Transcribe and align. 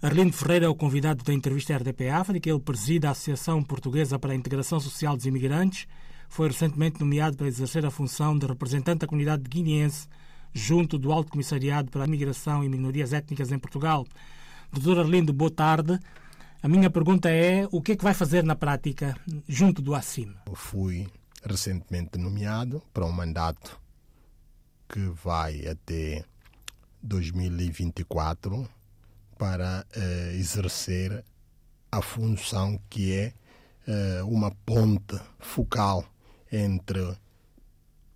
Arlindo 0.00 0.32
Ferreira 0.32 0.66
é 0.66 0.68
o 0.68 0.76
convidado 0.76 1.24
da 1.24 1.34
entrevista 1.34 1.76
RDP 1.76 2.08
África. 2.08 2.48
Ele 2.48 2.60
preside 2.60 3.04
a 3.08 3.10
Associação 3.10 3.60
Portuguesa 3.64 4.16
para 4.16 4.32
a 4.32 4.36
Integração 4.36 4.78
Social 4.78 5.16
dos 5.16 5.26
Imigrantes. 5.26 5.88
Foi 6.28 6.46
recentemente 6.46 7.00
nomeado 7.00 7.36
para 7.36 7.48
exercer 7.48 7.84
a 7.84 7.90
função 7.90 8.38
de 8.38 8.46
representante 8.46 9.00
da 9.00 9.08
comunidade 9.08 9.42
guineense 9.42 10.06
junto 10.54 10.98
do 10.98 11.10
Alto 11.10 11.32
Comissariado 11.32 11.90
para 11.90 12.04
a 12.04 12.06
Imigração 12.06 12.62
e 12.62 12.68
Minorias 12.68 13.12
Étnicas 13.12 13.50
em 13.50 13.58
Portugal. 13.58 14.06
Doutor 14.72 15.00
Arlindo, 15.00 15.32
boa 15.32 15.50
tarde. 15.50 15.98
A 16.62 16.68
minha 16.68 16.90
pergunta 16.90 17.28
é 17.28 17.66
o 17.72 17.82
que 17.82 17.92
é 17.92 17.96
que 17.96 18.04
vai 18.04 18.14
fazer 18.14 18.44
na 18.44 18.54
prática 18.54 19.16
junto 19.48 19.82
do 19.82 19.96
ACIM? 19.96 20.32
Eu 20.46 20.54
fui 20.54 21.08
recentemente 21.42 22.18
nomeado 22.18 22.80
para 22.94 23.04
um 23.04 23.12
mandato 23.12 23.80
que 24.88 25.00
vai 25.08 25.66
até 25.66 26.24
2024 27.02 28.77
para 29.38 29.86
eh, 29.94 30.32
exercer 30.34 31.24
a 31.90 32.02
função 32.02 32.78
que 32.90 33.12
é 33.12 33.32
eh, 33.86 34.22
uma 34.24 34.50
ponte 34.66 35.18
focal 35.38 36.04
entre 36.52 37.16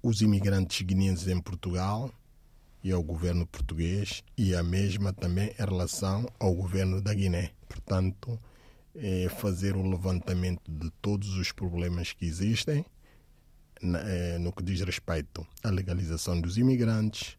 os 0.02 0.20
imigrantes 0.20 0.82
guineenses 0.82 1.28
em 1.28 1.40
Portugal 1.40 2.12
e 2.82 2.90
ao 2.90 3.02
governo 3.02 3.46
português 3.46 4.24
e 4.36 4.54
a 4.54 4.62
mesma 4.62 5.12
também 5.12 5.54
em 5.58 5.64
relação 5.64 6.26
ao 6.38 6.52
governo 6.52 7.00
da 7.00 7.14
Guiné. 7.14 7.52
Portanto, 7.68 8.38
é 8.94 9.28
fazer 9.28 9.76
o 9.76 9.88
levantamento 9.88 10.70
de 10.70 10.90
todos 11.00 11.36
os 11.36 11.52
problemas 11.52 12.12
que 12.12 12.26
existem 12.26 12.84
é, 13.82 14.38
no 14.38 14.52
que 14.52 14.62
diz 14.62 14.80
respeito 14.80 15.46
à 15.62 15.70
legalização 15.70 16.40
dos 16.40 16.58
imigrantes, 16.58 17.36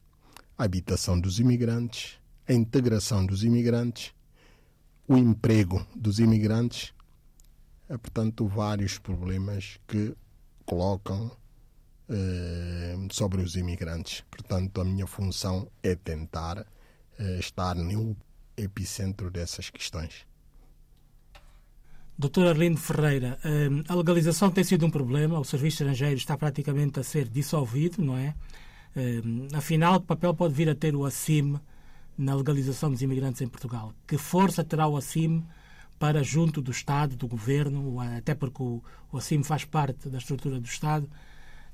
à 0.57 0.63
habitação 0.63 1.19
dos 1.19 1.39
imigrantes, 1.39 2.19
a 2.47 2.53
integração 2.53 3.25
dos 3.25 3.43
imigrantes, 3.43 4.13
o 5.07 5.17
emprego 5.17 5.85
dos 5.95 6.19
imigrantes, 6.19 6.93
é, 7.89 7.97
portanto, 7.97 8.47
vários 8.47 8.97
problemas 8.97 9.79
que 9.87 10.15
colocam 10.65 11.31
eh, 12.09 12.95
sobre 13.11 13.41
os 13.41 13.55
imigrantes. 13.55 14.23
Portanto, 14.29 14.81
a 14.81 14.83
minha 14.83 15.07
função 15.07 15.67
é 15.81 15.95
tentar 15.95 16.65
eh, 17.17 17.39
estar 17.39 17.75
no 17.75 18.15
epicentro 18.57 19.31
dessas 19.31 19.69
questões. 19.69 20.25
Doutor 22.17 22.47
Arlindo 22.47 22.77
Ferreira, 22.77 23.39
eh, 23.43 23.69
a 23.87 23.95
legalização 23.95 24.51
tem 24.51 24.63
sido 24.63 24.85
um 24.85 24.91
problema, 24.91 25.39
o 25.39 25.45
serviço 25.45 25.83
estrangeiro 25.83 26.17
está 26.17 26.37
praticamente 26.37 26.99
a 26.99 27.03
ser 27.03 27.27
dissolvido, 27.27 28.03
não 28.03 28.17
é? 28.17 28.35
Afinal, 29.55 29.99
que 29.99 30.05
papel 30.05 30.35
pode 30.35 30.53
vir 30.53 30.69
a 30.69 30.75
ter 30.75 30.95
o 30.95 31.03
ACIM 31.03 31.59
na 32.17 32.35
legalização 32.35 32.91
dos 32.91 33.01
imigrantes 33.01 33.41
em 33.41 33.47
Portugal? 33.47 33.93
Que 34.07 34.17
força 34.17 34.63
terá 34.63 34.87
o 34.87 34.97
ACIM 34.97 35.43
para, 35.99 36.23
junto 36.23 36.61
do 36.61 36.71
Estado, 36.71 37.15
do 37.15 37.27
Governo, 37.27 37.99
até 37.99 38.35
porque 38.35 38.61
o, 38.61 38.81
ACIM 39.13 39.43
faz 39.43 39.63
parte 39.63 40.09
da 40.09 40.17
estrutura 40.17 40.59
do 40.59 40.65
Estado, 40.65 41.09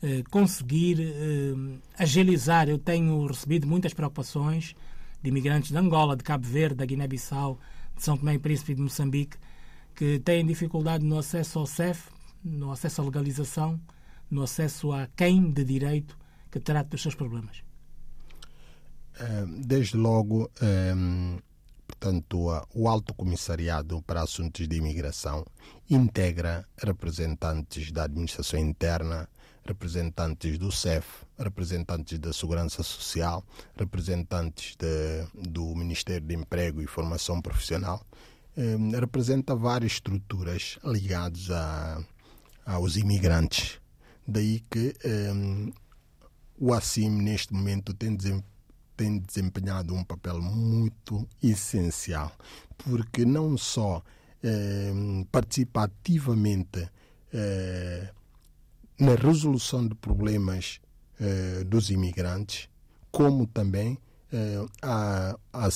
eh, 0.01 0.23
conseguir 0.29 0.99
eh, 1.01 1.79
agilizar. 1.97 2.69
Eu 2.69 2.77
tenho 2.77 3.25
recebido 3.25 3.67
muitas 3.67 3.93
preocupações 3.93 4.75
de 5.21 5.29
imigrantes 5.29 5.71
de 5.71 5.77
Angola, 5.77 6.15
de 6.15 6.23
Cabo 6.23 6.45
Verde, 6.45 6.75
da 6.75 6.85
Guiné-Bissau, 6.85 7.59
de 7.95 8.03
São 8.03 8.17
Tomé 8.17 8.35
e 8.35 8.39
Príncipe 8.39 8.75
de 8.75 8.81
Moçambique, 8.81 9.37
que 9.95 10.19
têm 10.19 10.45
dificuldade 10.45 11.03
no 11.03 11.17
acesso 11.17 11.59
ao 11.59 11.65
CEF, 11.65 12.09
no 12.43 12.71
acesso 12.71 13.01
à 13.01 13.05
legalização, 13.05 13.79
no 14.29 14.43
acesso 14.43 14.91
a 14.91 15.07
quem 15.15 15.51
de 15.51 15.63
direito 15.63 16.17
que 16.51 16.59
trate 16.59 16.91
dos 16.91 17.01
seus 17.01 17.15
problemas. 17.15 17.63
Desde 19.47 19.97
logo, 19.97 20.49
portanto, 21.87 22.65
o 22.73 22.87
Alto 22.87 23.13
Comissariado 23.13 24.01
para 24.03 24.21
Assuntos 24.21 24.67
de 24.67 24.75
Imigração 24.77 25.45
integra 25.89 26.65
representantes 26.77 27.91
da 27.91 28.03
administração 28.03 28.59
interna, 28.59 29.27
representantes 29.65 30.57
do 30.57 30.71
CEF, 30.71 31.25
representantes 31.37 32.17
da 32.17 32.31
Segurança 32.31 32.81
Social, 32.81 33.43
representantes 33.75 34.75
de, 34.77 35.49
do 35.49 35.75
Ministério 35.75 36.25
de 36.25 36.35
Emprego 36.35 36.81
e 36.81 36.87
Formação 36.87 37.41
Profissional, 37.41 38.05
representa 38.99 39.55
várias 39.55 39.93
estruturas 39.93 40.79
ligadas 40.83 41.49
a, 41.51 42.03
aos 42.65 42.95
imigrantes. 42.97 43.79
Daí 44.27 44.61
que 44.69 44.95
o 46.57 46.73
ACIM, 46.73 47.09
neste 47.09 47.53
momento, 47.53 47.93
tem, 47.93 48.17
tem 48.99 49.17
desempenhado 49.17 49.95
um 49.95 50.03
papel 50.03 50.41
muito 50.41 51.25
essencial, 51.41 52.33
porque 52.79 53.23
não 53.23 53.57
só 53.57 54.03
eh, 54.43 54.91
participa 55.31 55.85
ativamente 55.85 56.85
eh, 57.33 58.11
na 58.99 59.15
resolução 59.15 59.87
de 59.87 59.95
problemas 59.95 60.81
eh, 61.17 61.63
dos 61.63 61.89
imigrantes, 61.89 62.67
como 63.09 63.47
também 63.47 63.97
eh, 64.33 64.65
a, 64.81 65.37
a 65.53 65.69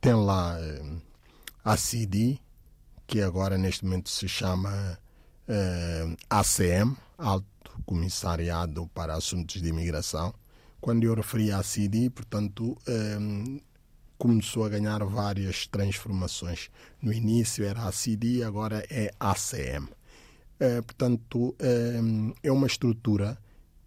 tem 0.00 0.14
lá 0.14 0.56
eh, 0.60 0.96
a 1.64 1.76
CIDI, 1.76 2.40
que 3.04 3.20
agora 3.20 3.58
neste 3.58 3.84
momento 3.84 4.10
se 4.10 4.28
chama 4.28 4.96
eh, 5.48 6.16
ACM, 6.30 6.96
Alto 7.18 7.82
Comissariado 7.84 8.86
para 8.94 9.14
Assuntos 9.14 9.60
de 9.60 9.68
Imigração. 9.68 10.32
Quando 10.80 11.04
eu 11.04 11.14
referi 11.14 11.52
a 11.52 11.62
CIDI, 11.62 12.10
portanto, 12.10 12.76
eh, 12.86 13.18
começou 14.20 14.64
a 14.64 14.68
ganhar 14.68 15.02
várias 15.04 15.66
transformações. 15.66 16.70
No 17.00 17.10
início 17.12 17.64
era 17.64 17.84
a 17.84 17.92
CIDI, 17.92 18.44
agora 18.44 18.84
é 18.90 19.10
ACM. 19.18 19.88
É, 20.60 20.82
portanto, 20.82 21.56
é, 21.58 21.98
é 22.42 22.52
uma 22.52 22.66
estrutura 22.66 23.38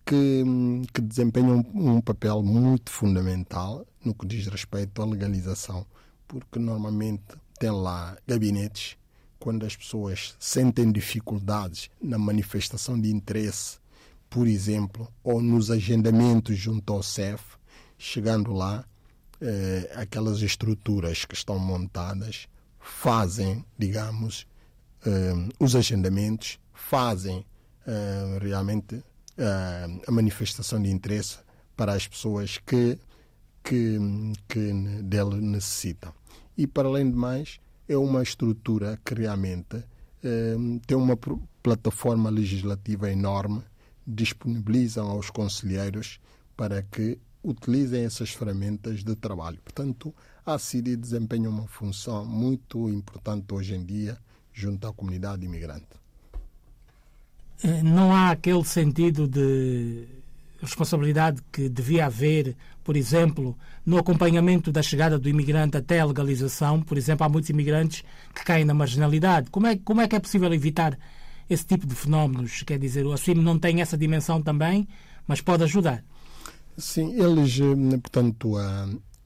que, 0.03 0.43
que 0.91 1.01
desempenha 1.01 1.53
um, 1.53 1.97
um, 1.97 2.01
papel 2.01 2.41
muito 2.41 2.91
fundamental 2.91 3.85
no 4.03 4.15
que 4.15 4.25
diz 4.25 4.47
respeito 4.47 4.99
à 4.99 5.05
legalização, 5.05 5.85
porque 6.27 6.57
normalmente 6.57 7.23
tem 7.59 7.69
lá 7.69 8.17
gabinetes 8.27 8.97
quando 9.39 9.67
as 9.67 9.75
pessoas 9.75 10.35
sentem 10.39 10.91
dificuldades 10.91 11.91
na 12.01 12.17
manifestação 12.17 12.99
de 12.99 13.11
interesse, 13.11 13.77
por 14.33 14.47
exemplo, 14.47 15.07
ou 15.23 15.39
nos 15.39 15.69
agendamentos 15.69 16.57
junto 16.57 16.91
ao 16.91 17.03
CEF, 17.03 17.55
chegando 17.99 18.51
lá, 18.51 18.83
eh, 19.39 19.91
aquelas 19.95 20.41
estruturas 20.41 21.23
que 21.23 21.35
estão 21.35 21.59
montadas 21.59 22.47
fazem, 22.79 23.63
digamos, 23.77 24.47
eh, 25.05 25.33
os 25.59 25.75
agendamentos 25.75 26.57
fazem 26.73 27.45
uh, 27.85 28.39
realmente 28.41 28.95
uh, 28.95 30.01
a 30.07 30.11
manifestação 30.11 30.81
de 30.81 30.89
interesse 30.89 31.37
para 31.77 31.93
as 31.93 32.07
pessoas 32.07 32.57
que, 32.57 32.97
que, 33.63 33.99
que 34.47 34.73
dele 35.03 35.41
necessitam. 35.41 36.11
E, 36.57 36.65
para 36.65 36.87
além 36.87 37.11
de 37.11 37.15
mais, 37.15 37.59
é 37.87 37.95
uma 37.95 38.23
estrutura 38.23 38.99
que 39.05 39.13
realmente 39.13 39.75
uh, 39.77 40.79
tem 40.87 40.97
uma 40.97 41.17
plataforma 41.61 42.31
legislativa 42.31 43.11
enorme, 43.11 43.61
disponibilizam 44.05 45.09
aos 45.09 45.29
conselheiros 45.29 46.19
para 46.55 46.81
que 46.81 47.19
utilizem 47.43 48.05
essas 48.05 48.31
ferramentas 48.31 49.03
de 49.03 49.15
trabalho. 49.15 49.59
Portanto, 49.63 50.13
a 50.45 50.57
CIDI 50.57 50.95
desempenha 50.95 51.49
uma 51.49 51.67
função 51.67 52.25
muito 52.25 52.89
importante 52.89 53.53
hoje 53.53 53.75
em 53.75 53.83
dia 53.83 54.17
junto 54.53 54.87
à 54.87 54.93
comunidade 54.93 55.45
imigrante. 55.45 55.87
Eh, 57.63 57.81
não 57.81 58.13
há 58.13 58.31
aquele 58.31 58.63
sentido 58.63 59.27
de 59.27 60.05
responsabilidade 60.61 61.41
que 61.51 61.67
devia 61.67 62.05
haver, 62.05 62.55
por 62.83 62.95
exemplo, 62.95 63.57
no 63.85 63.97
acompanhamento 63.97 64.71
da 64.71 64.81
chegada 64.81 65.19
do 65.19 65.27
imigrante 65.27 65.75
até 65.75 65.99
a 65.99 66.05
legalização. 66.05 66.81
Por 66.81 66.97
exemplo, 66.97 67.25
há 67.25 67.29
muitos 67.29 67.49
imigrantes 67.49 68.03
que 68.33 68.43
caem 68.43 68.63
na 68.63 68.73
marginalidade. 68.73 69.49
Como 69.49 69.67
é, 69.67 69.75
como 69.77 70.01
é 70.01 70.07
que 70.07 70.15
é 70.15 70.19
possível 70.19 70.53
evitar 70.53 70.97
esse 71.49 71.65
tipo 71.65 71.85
de 71.85 71.95
fenómenos? 71.95 72.63
Quer 72.63 72.79
dizer, 72.79 73.05
o 73.05 73.13
ACIM 73.13 73.35
não 73.35 73.57
tem 73.57 73.81
essa 73.81 73.97
dimensão 73.97 74.41
também, 74.41 74.87
mas 75.27 75.41
pode 75.41 75.63
ajudar. 75.63 76.03
Sim, 76.77 77.13
eles, 77.21 77.59
eh, 77.59 77.97
portanto, 77.97 78.55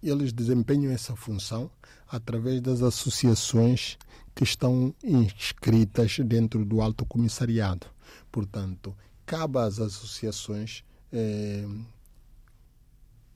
eles 0.04 0.34
desempenham 0.34 0.92
essa 0.92 1.16
função 1.16 1.70
através 2.08 2.62
das 2.62 2.82
associações 2.82 3.98
que 4.36 4.44
estão 4.44 4.94
inscritas 5.04 6.20
dentro 6.20 6.64
do 6.64 6.82
Alto 6.82 7.06
Comissariado. 7.06 7.88
Portanto, 8.32 8.96
cabe 9.26 9.60
às 9.60 9.80
associações 9.80 10.84
eh, 11.12 11.66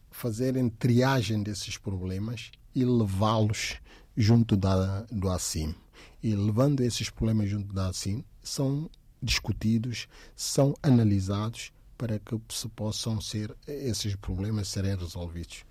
fazerem 0.09 0.69
triagem 0.69 1.41
desses 1.41 1.77
problemas 1.77 2.51
e 2.75 2.85
levá-los 2.85 3.77
junto 4.21 4.55
da, 4.55 5.01
do 5.11 5.29
ACIM. 5.29 5.75
E 6.23 6.35
levando 6.35 6.81
esses 6.81 7.09
problemas 7.09 7.49
junto 7.49 7.73
da 7.73 7.87
ACIM, 7.87 8.23
são 8.43 8.89
discutidos, 9.21 10.07
são 10.35 10.73
analisados 10.81 11.71
para 11.97 12.17
que 12.19 12.39
se 12.49 12.67
possam 12.69 13.21
ser 13.21 13.55
esses 13.67 14.15
problemas 14.15 14.67
serem 14.67 14.95
resolvidos. 14.95 15.63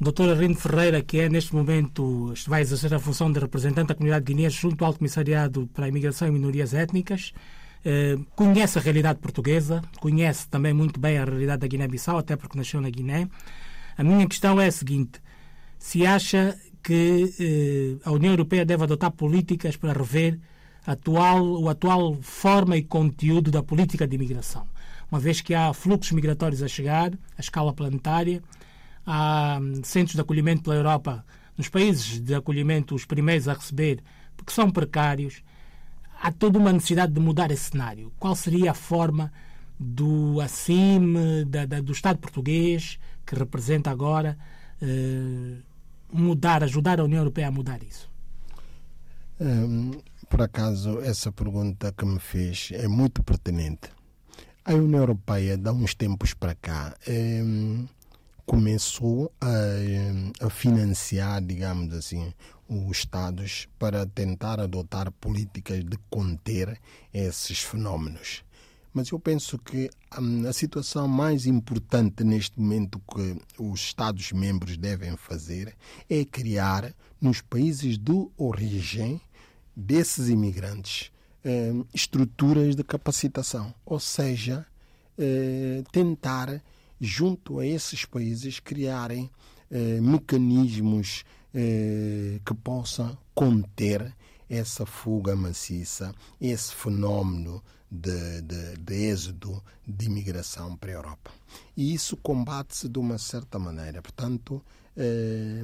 Doutora 0.00 0.34
Rino 0.34 0.54
Ferreira, 0.54 1.02
que 1.02 1.18
é 1.18 1.28
neste 1.28 1.54
momento 1.54 2.32
vai 2.46 2.60
exercer 2.60 2.94
a 2.94 3.00
função 3.00 3.32
de 3.32 3.40
representante 3.40 3.88
da 3.88 3.94
comunidade 3.94 4.24
guineense 4.24 4.56
junto 4.56 4.84
ao 4.84 4.88
Alto 4.88 4.98
Comissariado 4.98 5.68
para 5.74 5.86
a 5.86 5.88
Imigração 5.88 6.28
e 6.28 6.30
Minorias 6.30 6.72
Étnicas, 6.72 7.32
eh, 7.84 8.16
conhece 8.36 8.78
a 8.78 8.82
realidade 8.82 9.18
portuguesa, 9.18 9.82
conhece 10.00 10.48
também 10.48 10.72
muito 10.72 11.00
bem 11.00 11.18
a 11.18 11.24
realidade 11.24 11.60
da 11.60 11.66
Guiné-Bissau, 11.66 12.18
até 12.18 12.36
porque 12.36 12.56
nasceu 12.56 12.80
na 12.80 12.90
Guiné. 12.90 13.28
A 13.96 14.04
minha 14.04 14.26
questão 14.28 14.60
é 14.60 14.66
a 14.66 14.72
seguinte: 14.72 15.20
se 15.78 16.06
acha 16.06 16.56
que 16.88 17.34
eh, 17.38 18.08
a 18.08 18.10
União 18.10 18.32
Europeia 18.32 18.64
deve 18.64 18.82
adotar 18.82 19.10
políticas 19.10 19.76
para 19.76 19.92
rever 19.92 20.40
atual, 20.86 21.68
a 21.68 21.72
atual 21.72 22.16
forma 22.22 22.78
e 22.78 22.82
conteúdo 22.82 23.50
da 23.50 23.62
política 23.62 24.08
de 24.08 24.16
imigração, 24.16 24.66
uma 25.12 25.20
vez 25.20 25.42
que 25.42 25.54
há 25.54 25.70
fluxos 25.74 26.12
migratórios 26.12 26.62
a 26.62 26.66
chegar, 26.66 27.12
a 27.12 27.40
escala 27.42 27.74
planetária, 27.74 28.42
há 29.04 29.58
hum, 29.60 29.82
centros 29.84 30.14
de 30.14 30.22
acolhimento 30.22 30.62
pela 30.62 30.76
Europa, 30.76 31.26
nos 31.58 31.68
países 31.68 32.20
de 32.20 32.34
acolhimento, 32.34 32.94
os 32.94 33.04
primeiros 33.04 33.48
a 33.48 33.52
receber, 33.52 34.02
porque 34.34 34.54
são 34.54 34.70
precários. 34.70 35.42
Há 36.22 36.32
toda 36.32 36.58
uma 36.58 36.72
necessidade 36.72 37.12
de 37.12 37.20
mudar 37.20 37.50
esse 37.50 37.70
cenário. 37.70 38.10
Qual 38.18 38.34
seria 38.34 38.70
a 38.70 38.74
forma 38.74 39.30
do 39.78 40.40
ACIM, 40.40 41.44
da, 41.48 41.66
da, 41.66 41.82
do 41.82 41.92
Estado 41.92 42.18
português, 42.18 42.98
que 43.26 43.34
representa 43.34 43.90
agora, 43.90 44.38
eh, 44.80 45.58
mudar, 46.12 46.62
ajudar 46.64 47.00
a 47.00 47.04
União 47.04 47.20
Europeia 47.20 47.48
a 47.48 47.50
mudar 47.50 47.82
isso? 47.82 48.10
Hum, 49.40 49.92
por 50.28 50.42
acaso, 50.42 51.00
essa 51.00 51.30
pergunta 51.30 51.92
que 51.92 52.04
me 52.04 52.18
fez 52.18 52.70
é 52.72 52.88
muito 52.88 53.22
pertinente. 53.22 53.90
A 54.64 54.74
União 54.74 55.00
Europeia, 55.00 55.56
de 55.56 55.68
há 55.68 55.72
uns 55.72 55.94
tempos 55.94 56.34
para 56.34 56.54
cá, 56.54 56.96
hum, 57.08 57.86
começou 58.44 59.32
a, 59.40 60.46
a, 60.46 60.50
financiar, 60.50 61.40
digamos 61.42 61.94
assim, 61.94 62.32
os 62.68 62.98
Estados 62.98 63.68
para 63.78 64.06
tentar 64.06 64.58
adotar 64.58 65.10
políticas 65.12 65.84
de 65.84 65.98
conter 66.10 66.80
esses 67.12 67.60
fenómenos. 67.60 68.42
Mas 68.92 69.10
eu 69.10 69.18
penso 69.18 69.58
que 69.58 69.90
hum, 70.18 70.46
a 70.48 70.52
situação 70.52 71.06
mais 71.06 71.46
importante 71.46 72.24
neste 72.24 72.58
momento 72.58 73.00
que 73.00 73.36
os 73.58 73.80
Estados-membros 73.80 74.76
devem 74.76 75.16
fazer 75.16 75.74
é 76.08 76.24
criar 76.24 76.94
nos 77.20 77.40
países 77.40 77.98
de 77.98 78.28
origem 78.36 79.20
desses 79.76 80.28
imigrantes 80.28 81.10
hum, 81.44 81.84
estruturas 81.92 82.74
de 82.74 82.82
capacitação, 82.82 83.74
ou 83.84 84.00
seja, 84.00 84.66
eh, 85.18 85.82
tentar 85.90 86.62
junto 87.00 87.58
a 87.58 87.66
esses 87.66 88.04
países, 88.04 88.60
criarem 88.60 89.30
eh, 89.70 90.00
mecanismos 90.00 91.24
eh, 91.54 92.40
que 92.44 92.54
possam 92.54 93.16
conter 93.34 94.14
essa 94.48 94.86
fuga 94.86 95.36
maciça, 95.36 96.14
esse 96.40 96.74
fenómeno 96.74 97.62
de, 97.90 98.42
de, 98.42 98.76
de 98.76 98.94
êxodo 98.94 99.62
de 99.86 100.06
imigração 100.06 100.76
para 100.76 100.90
a 100.90 100.94
Europa. 100.94 101.30
E 101.76 101.94
isso 101.94 102.16
combate-se 102.16 102.88
de 102.88 102.98
uma 102.98 103.18
certa 103.18 103.58
maneira. 103.58 104.02
Portanto, 104.02 104.62
eh, 104.96 105.62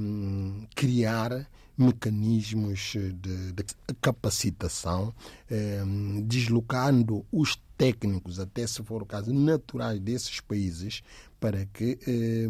criar 0.74 1.48
mecanismos 1.76 2.92
de, 2.92 3.52
de 3.52 3.64
capacitação, 4.00 5.14
eh, 5.50 5.82
deslocando 6.24 7.24
os 7.32 7.60
técnicos, 7.76 8.38
até 8.38 8.66
se 8.66 8.82
for 8.82 9.02
o 9.02 9.06
caso, 9.06 9.32
naturais 9.32 10.00
desses 10.00 10.40
países, 10.40 11.02
para 11.40 11.66
que 11.66 11.98
eh, 12.06 12.48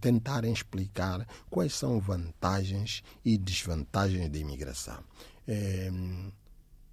tentarem 0.00 0.52
explicar 0.52 1.26
quais 1.48 1.74
são 1.74 1.98
vantagens 1.98 3.02
e 3.24 3.38
desvantagens 3.38 4.30
da 4.30 4.38
imigração. 4.38 5.02
Eh, 5.48 5.90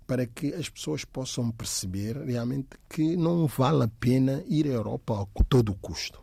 para 0.08 0.26
que 0.26 0.54
as 0.54 0.70
pessoas 0.70 1.06
possam 1.06 1.50
perceber 1.52 2.18
realmente 2.18 2.70
que 2.90 3.16
não 3.16 3.48
vale 3.48 3.84
a 3.84 3.88
pena 3.88 4.44
ir 4.48 4.68
à 4.68 4.72
Europa 4.72 5.22
a 5.22 5.44
todo 5.44 5.74
custo. 5.76 6.22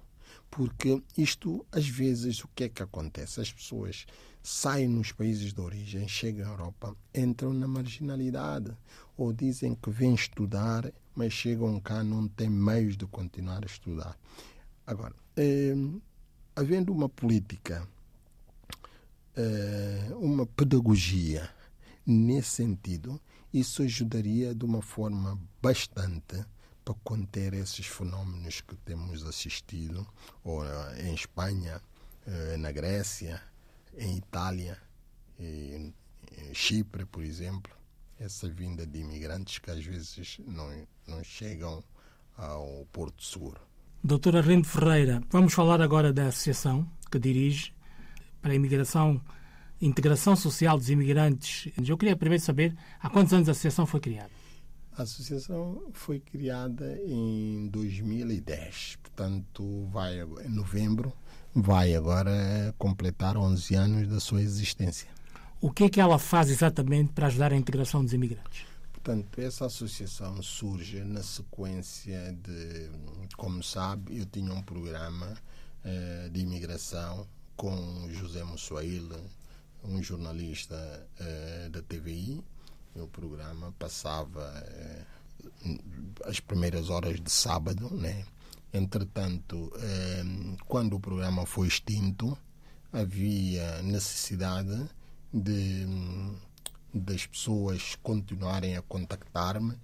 Porque 0.50 1.02
isto, 1.16 1.64
às 1.70 1.88
vezes, 1.88 2.42
o 2.44 2.48
que 2.54 2.64
é 2.64 2.68
que 2.68 2.82
acontece? 2.82 3.40
As 3.40 3.52
pessoas 3.52 4.04
saem 4.42 4.88
nos 4.88 5.12
países 5.12 5.52
de 5.52 5.60
origem, 5.60 6.08
chegam 6.08 6.46
à 6.46 6.52
Europa, 6.52 6.96
entram 7.14 7.52
na 7.52 7.68
marginalidade 7.68 8.76
ou 9.16 9.32
dizem 9.32 9.74
que 9.74 9.90
vêm 9.90 10.14
estudar, 10.14 10.90
mas 11.14 11.32
chegam 11.32 11.78
cá 11.80 12.02
não 12.02 12.26
têm 12.26 12.48
meios 12.48 12.96
de 12.96 13.06
continuar 13.06 13.62
a 13.62 13.66
estudar. 13.66 14.16
Agora, 14.86 15.14
eh, 15.36 15.74
havendo 16.56 16.92
uma 16.92 17.08
política, 17.08 17.86
eh, 19.36 20.08
uma 20.16 20.46
pedagogia 20.46 21.50
nesse 22.06 22.50
sentido, 22.50 23.20
isso 23.52 23.82
ajudaria 23.82 24.54
de 24.54 24.64
uma 24.64 24.80
forma 24.80 25.38
bastante 25.60 26.44
para 26.84 26.94
conter 27.04 27.52
esses 27.54 27.86
fenómenos 27.86 28.60
que 28.62 28.74
temos 28.76 29.24
assistido 29.24 30.06
ou 30.42 30.64
em 30.98 31.14
Espanha, 31.14 31.80
eh, 32.26 32.56
na 32.56 32.72
Grécia, 32.72 33.40
em 33.96 34.16
Itália, 34.16 34.78
em 35.38 35.94
Chipre, 36.52 37.04
por 37.04 37.22
exemplo, 37.22 37.72
essa 38.18 38.48
vinda 38.48 38.86
de 38.86 38.98
imigrantes 39.00 39.58
que 39.58 39.70
às 39.70 39.84
vezes 39.84 40.38
não, 40.46 40.68
não 41.06 41.24
chegam 41.24 41.82
ao 42.36 42.86
Porto 42.92 43.24
Seguro. 43.24 43.60
Doutora 44.02 44.40
Rende 44.40 44.68
Ferreira, 44.68 45.22
vamos 45.30 45.52
falar 45.52 45.80
agora 45.80 46.12
da 46.12 46.26
associação 46.26 46.88
que 47.10 47.18
dirige 47.18 47.74
para 48.40 48.52
a 48.52 48.54
imigração, 48.54 49.20
integração 49.80 50.34
social 50.34 50.78
dos 50.78 50.88
imigrantes. 50.88 51.70
Eu 51.86 51.98
queria 51.98 52.16
primeiro 52.16 52.42
saber 52.42 52.76
há 53.00 53.10
quantos 53.10 53.32
anos 53.32 53.48
a 53.48 53.52
associação 53.52 53.86
foi 53.86 54.00
criada? 54.00 54.30
A 54.96 55.02
associação 55.02 55.90
foi 55.92 56.20
criada 56.20 56.98
em 57.04 57.68
2010, 57.68 58.98
portanto, 59.02 59.86
vai 59.90 60.20
em 60.20 60.48
novembro 60.48 61.12
vai 61.54 61.94
agora 61.94 62.74
completar 62.78 63.36
11 63.36 63.74
anos 63.74 64.08
da 64.08 64.20
sua 64.20 64.42
existência. 64.42 65.08
O 65.60 65.70
que 65.70 65.84
é 65.84 65.88
que 65.90 66.00
ela 66.00 66.18
faz 66.18 66.50
exatamente 66.50 67.12
para 67.12 67.26
ajudar 67.26 67.52
a 67.52 67.56
integração 67.56 68.02
dos 68.02 68.12
imigrantes? 68.12 68.64
Portanto, 68.92 69.38
essa 69.40 69.66
associação 69.66 70.42
surge 70.42 71.02
na 71.04 71.22
sequência 71.22 72.32
de, 72.32 72.90
como 73.36 73.62
sabe, 73.62 74.18
eu 74.18 74.26
tinha 74.26 74.52
um 74.52 74.62
programa 74.62 75.36
eh, 75.82 76.28
de 76.30 76.40
imigração 76.40 77.26
com 77.56 78.08
José 78.10 78.44
Mussuaíla, 78.44 79.20
um 79.84 80.02
jornalista 80.02 81.08
eh, 81.18 81.68
da 81.70 81.82
TVI. 81.82 82.44
O 82.94 83.06
programa 83.06 83.72
passava 83.78 84.52
eh, 84.66 85.04
as 86.26 86.40
primeiras 86.40 86.90
horas 86.90 87.20
de 87.20 87.30
sábado, 87.30 87.88
né? 87.94 88.24
Entretanto, 88.72 89.72
eh, 89.76 90.56
quando 90.66 90.96
o 90.96 91.00
programa 91.00 91.44
foi 91.46 91.68
extinto, 91.68 92.36
havia 92.92 93.82
necessidade 93.82 94.88
de 95.32 95.86
das 96.92 97.24
pessoas 97.24 97.96
continuarem 98.02 98.76
a 98.76 98.82
contactar-me 98.82 99.74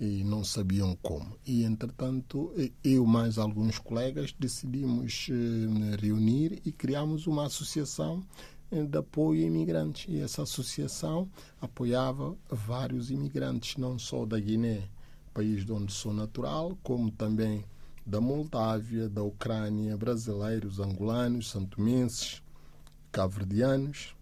e 0.00 0.22
não 0.24 0.44
sabiam 0.44 0.96
como. 1.02 1.36
E, 1.46 1.64
entretanto, 1.64 2.52
eu 2.84 3.04
mais 3.04 3.38
alguns 3.38 3.78
colegas 3.78 4.34
decidimos 4.38 5.28
eh, 5.30 5.96
reunir 6.00 6.60
e 6.64 6.70
criamos 6.70 7.26
uma 7.26 7.46
associação 7.46 8.24
eh, 8.70 8.84
de 8.84 8.98
apoio 8.98 9.42
a 9.42 9.46
imigrantes. 9.46 10.06
E 10.08 10.20
essa 10.20 10.42
associação 10.42 11.28
apoiava 11.60 12.36
vários 12.48 13.10
imigrantes, 13.10 13.76
não 13.76 13.98
só 13.98 14.24
da 14.24 14.38
Guiné, 14.38 14.88
país 15.34 15.64
de 15.64 15.72
onde 15.72 15.92
sou 15.92 16.12
natural, 16.12 16.76
como 16.82 17.10
também 17.10 17.64
da 18.08 18.22
Moldávia, 18.22 19.06
da 19.06 19.22
Ucrânia, 19.22 19.94
brasileiros, 19.94 20.80
angolanos, 20.80 21.50
santomenses, 21.50 22.42
cabo-verdianos. 23.12 24.16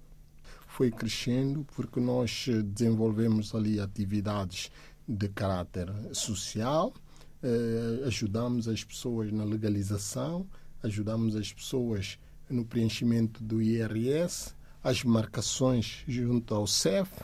Foi 0.67 0.91
crescendo 0.91 1.65
porque 1.77 2.01
nós 2.01 2.47
desenvolvemos 2.65 3.55
ali 3.55 3.79
atividades 3.79 4.73
de 5.09 5.29
caráter 5.29 5.89
social, 6.13 6.93
eh, 7.41 8.03
ajudamos 8.07 8.67
as 8.67 8.83
pessoas 8.83 9.31
na 9.31 9.45
legalização, 9.45 10.45
ajudamos 10.83 11.37
as 11.37 11.53
pessoas 11.53 12.19
no 12.51 12.65
preenchimento 12.65 13.43
do 13.45 13.63
IRS, 13.63 14.53
as 14.83 15.05
marcações 15.05 16.03
junto 16.09 16.53
ao 16.55 16.67
CEF, 16.67 17.23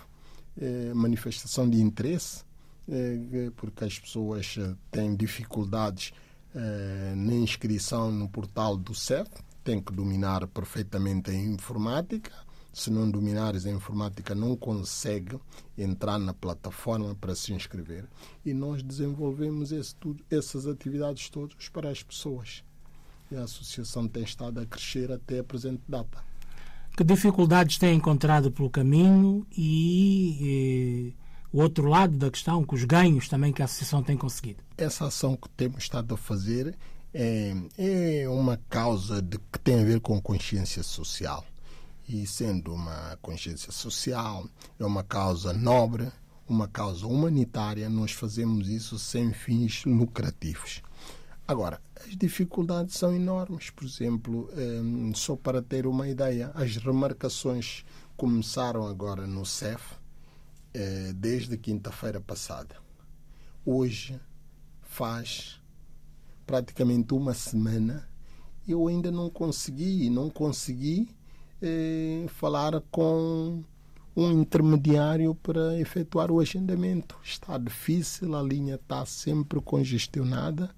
eh, 0.61 0.95
manifestação 0.95 1.69
de 1.69 1.81
interesse, 1.81 2.45
eh, 2.89 3.51
porque 3.57 3.85
as 3.85 3.99
pessoas 3.99 4.57
têm 4.93 5.17
dificuldades 5.17 6.13
eh, 6.55 7.15
na 7.17 7.35
inscrição 7.35 8.11
no 8.13 8.29
portal 8.29 8.77
do 8.77 8.95
CEF, 8.95 9.31
tem 9.65 9.81
que 9.81 9.93
dominar 9.93 10.47
perfeitamente 10.49 11.31
a 11.31 11.35
informática. 11.35 12.33
Se 12.73 12.91
não 12.91 13.11
dominares 13.11 13.67
a 13.67 13.71
informática, 13.71 14.35
não 14.35 14.57
consegue 14.57 15.39
entrar 15.77 16.19
na 16.19 16.33
plataforma 16.33 17.15
para 17.15 17.35
se 17.35 17.53
inscrever. 17.53 18.07
E 18.45 18.55
nós 18.55 18.83
desenvolvemos 18.83 19.73
esse 19.73 19.95
tudo, 19.95 20.25
essas 20.31 20.67
atividades 20.67 21.29
todas 21.29 21.69
para 21.69 21.91
as 21.91 22.03
pessoas. 22.03 22.65
E 23.31 23.37
a 23.37 23.45
associação 23.45 24.09
tem 24.09 24.23
estado 24.23 24.61
a 24.61 24.67
crescer 24.67 25.13
até 25.13 25.39
a 25.39 25.45
presente 25.45 25.83
data. 25.89 26.23
Que 26.97 27.05
dificuldades 27.05 27.79
tem 27.79 27.97
encontrado 27.97 28.51
pelo 28.51 28.69
caminho 28.69 29.47
e, 29.57 30.37
e 30.41 31.15
o 31.53 31.61
outro 31.61 31.87
lado 31.87 32.17
da 32.17 32.31
questão, 32.31 32.65
com 32.65 32.75
os 32.75 32.85
ganhos 32.85 33.29
também 33.29 33.53
que 33.53 33.61
a 33.61 33.67
associação 33.67 34.03
tem 34.03 34.17
conseguido? 34.17 34.63
Essa 34.77 35.07
ação 35.07 35.37
que 35.37 35.49
temos 35.51 35.83
estado 35.83 36.15
a 36.15 36.17
fazer 36.17 36.75
é, 37.13 37.55
é 37.77 38.29
uma 38.29 38.59
causa 38.71 39.21
de, 39.21 39.39
que 39.39 39.59
tem 39.59 39.81
a 39.81 39.85
ver 39.85 40.01
com 40.01 40.21
consciência 40.21 40.83
social. 40.83 41.45
E 42.09 42.27
sendo 42.27 42.75
uma 42.75 43.19
consciência 43.21 43.71
social, 43.71 44.47
é 44.79 44.85
uma 44.85 45.05
causa 45.05 45.53
nobre, 45.53 46.11
uma 46.49 46.67
causa 46.67 47.07
humanitária, 47.07 47.89
nós 47.89 48.13
fazemos 48.13 48.69
isso 48.69 48.99
sem 48.99 49.33
fins 49.33 49.85
lucrativos. 49.85 50.83
Agora, 51.47 51.81
as 51.97 52.17
dificuldades 52.17 52.97
são 52.97 53.15
enormes. 53.15 53.69
Por 53.71 53.85
exemplo, 53.85 54.49
um, 54.57 55.15
só 55.15 55.37
para 55.37 55.61
ter 55.61 55.87
uma 55.87 56.09
ideia, 56.09 56.51
as 56.55 56.77
remarcações 56.77 57.85
começaram 58.17 58.87
agora 58.87 59.27
no 59.27 59.45
CEF 59.45 60.02
eh, 60.75 61.13
desde 61.15 61.57
quinta-feira 61.57 62.21
passada. 62.21 62.77
Hoje 63.65 64.21
faz 64.83 65.61
praticamente 66.47 67.15
uma 67.15 67.35
semana 67.35 68.09
eu 68.67 68.87
ainda 68.87 69.11
não 69.11 69.29
consegui, 69.29 70.09
não 70.09 70.31
consegui 70.31 71.09
eh, 71.61 72.27
falar 72.29 72.81
com 72.91 73.63
um 74.15 74.41
intermediário 74.41 75.35
para 75.35 75.81
efetuar 75.81 76.31
o 76.31 76.39
agendamento. 76.39 77.17
Está 77.25 77.59
difícil, 77.59 78.37
a 78.37 78.43
linha 78.43 78.77
está 78.77 79.05
sempre 79.05 79.61
congestionada. 79.61 80.71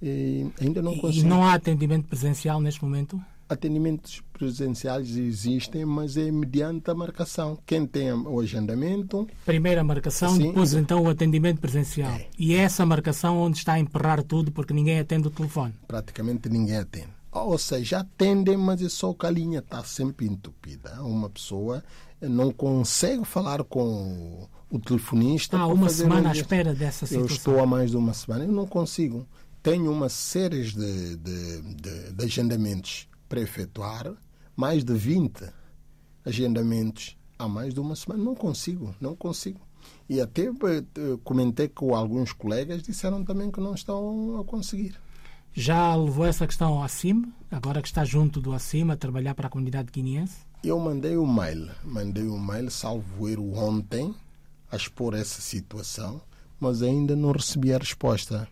E 0.00 0.46
ainda 0.60 0.80
não 0.80 0.96
consigo. 0.96 1.26
E 1.26 1.28
não 1.28 1.44
há 1.44 1.54
atendimento 1.54 2.06
presencial 2.08 2.60
neste 2.60 2.82
momento? 2.82 3.20
Atendimentos 3.48 4.22
presenciais 4.32 5.16
existem, 5.16 5.84
mas 5.84 6.16
é 6.16 6.30
mediante 6.30 6.90
a 6.90 6.94
marcação. 6.94 7.58
Quem 7.64 7.86
tem 7.86 8.12
o 8.12 8.40
agendamento. 8.40 9.26
Primeiro 9.46 9.80
a 9.80 9.84
marcação, 9.84 10.36
sim, 10.36 10.48
depois 10.48 10.74
então 10.74 11.02
o 11.02 11.08
atendimento 11.08 11.60
presencial. 11.60 12.12
É. 12.12 12.26
E 12.38 12.54
é 12.54 12.58
essa 12.58 12.84
marcação 12.84 13.38
onde 13.38 13.58
está 13.58 13.74
a 13.74 13.78
emperrar 13.78 14.22
tudo 14.22 14.52
porque 14.52 14.74
ninguém 14.74 14.98
atende 14.98 15.28
o 15.28 15.30
telefone? 15.30 15.72
Praticamente 15.86 16.48
ninguém 16.48 16.76
atende. 16.76 17.18
Ou 17.32 17.58
seja, 17.58 18.00
atendem, 18.00 18.56
mas 18.56 18.82
é 18.82 18.88
só 18.88 19.12
que 19.12 19.26
a 19.26 19.30
linha 19.30 19.60
está 19.60 19.82
sempre 19.84 20.26
entupida. 20.26 21.02
Uma 21.02 21.28
pessoa 21.28 21.82
não 22.20 22.52
consegue 22.52 23.24
falar 23.24 23.62
com 23.64 24.48
o 24.70 24.78
telefonista. 24.78 25.56
Há 25.56 25.62
ah, 25.62 25.66
uma 25.66 25.88
semana 25.88 26.30
à 26.30 26.32
espera 26.32 26.74
dessa 26.74 27.06
situação. 27.06 27.20
Eu 27.20 27.26
estou 27.26 27.60
há 27.60 27.66
mais 27.66 27.90
de 27.90 27.96
uma 27.96 28.14
semana, 28.14 28.44
eu 28.44 28.52
não 28.52 28.66
consigo. 28.66 29.26
Tenho 29.62 29.90
uma 29.90 30.08
série 30.08 30.62
de, 30.64 31.16
de, 31.16 31.62
de, 31.74 32.12
de 32.12 32.24
agendamentos 32.24 33.07
para 33.28 33.40
efetuar, 33.40 34.14
mais 34.56 34.84
de 34.84 34.94
20 34.94 35.44
agendamentos 36.24 37.16
há 37.38 37.46
mais 37.46 37.72
de 37.72 37.80
uma 37.80 37.94
semana. 37.94 38.22
Não 38.22 38.34
consigo, 38.34 38.94
não 39.00 39.14
consigo. 39.14 39.60
E 40.08 40.20
até 40.20 40.46
eh, 40.46 40.52
comentei 41.22 41.68
com 41.68 41.94
alguns 41.94 42.32
colegas, 42.32 42.82
disseram 42.82 43.24
também 43.24 43.50
que 43.50 43.60
não 43.60 43.74
estão 43.74 44.40
a 44.40 44.44
conseguir. 44.44 44.98
Já 45.52 45.94
levou 45.94 46.26
essa 46.26 46.46
questão 46.46 46.74
ao 46.74 46.82
acima, 46.82 47.28
agora 47.50 47.80
que 47.82 47.88
está 47.88 48.04
junto 48.04 48.40
do 48.40 48.52
acima 48.52 48.94
a 48.94 48.96
trabalhar 48.96 49.34
para 49.34 49.46
a 49.46 49.50
comunidade 49.50 49.90
guineense? 49.90 50.46
Eu 50.62 50.78
mandei 50.78 51.16
um 51.16 51.26
mail, 51.26 51.70
mandei 51.84 52.28
um 52.28 52.38
mail, 52.38 52.70
salvo 52.70 53.28
erro, 53.28 53.56
ontem, 53.56 54.14
a 54.70 54.76
expor 54.76 55.14
essa 55.14 55.40
situação, 55.40 56.20
mas 56.58 56.82
ainda 56.82 57.14
não 57.14 57.32
recebi 57.32 57.72
a 57.72 57.78
resposta. 57.78 58.48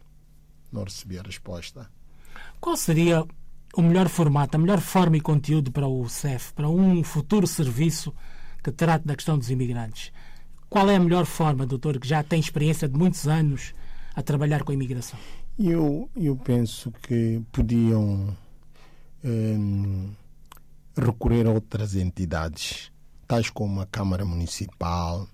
Não 0.72 0.84
recebi 0.84 1.18
a 1.18 1.22
resposta. 1.22 1.90
Qual 2.60 2.76
seria 2.76 3.24
o 3.76 3.82
melhor 3.82 4.08
formato, 4.08 4.56
a 4.56 4.60
melhor 4.60 4.80
forma 4.80 5.18
e 5.18 5.20
conteúdo 5.20 5.70
para 5.70 5.86
o 5.86 6.08
CEF, 6.08 6.52
para 6.54 6.66
um 6.68 7.04
futuro 7.04 7.46
serviço 7.46 8.12
que 8.64 8.72
trate 8.72 9.06
da 9.06 9.14
questão 9.14 9.36
dos 9.36 9.50
imigrantes? 9.50 10.10
Qual 10.68 10.88
é 10.88 10.96
a 10.96 11.00
melhor 11.00 11.26
forma, 11.26 11.66
doutor, 11.66 12.00
que 12.00 12.08
já 12.08 12.22
tem 12.22 12.40
experiência 12.40 12.88
de 12.88 12.98
muitos 12.98 13.28
anos 13.28 13.74
a 14.14 14.22
trabalhar 14.22 14.64
com 14.64 14.72
a 14.72 14.74
imigração? 14.74 15.18
Eu, 15.58 16.08
eu 16.16 16.36
penso 16.36 16.90
que 17.02 17.42
podiam 17.52 18.34
hum, 19.22 20.10
recorrer 20.96 21.46
a 21.46 21.50
outras 21.50 21.94
entidades, 21.94 22.90
tais 23.28 23.50
como 23.50 23.82
a 23.82 23.86
Câmara 23.86 24.24
Municipal, 24.24 25.28